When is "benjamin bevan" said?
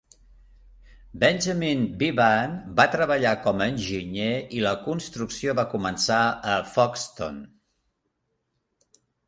1.23-2.55